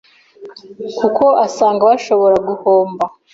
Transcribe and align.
kuko 0.99 1.25
asanga 1.45 1.81
bashobora 1.91 2.35
guhomba. 2.47 3.03